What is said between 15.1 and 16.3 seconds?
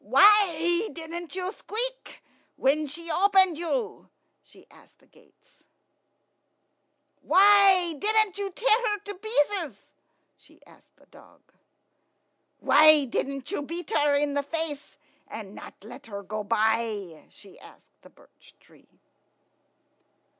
and not let her